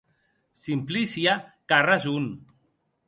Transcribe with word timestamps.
Simplicia 0.61 1.35
qu’a 1.67 1.79
rason. 1.89 2.25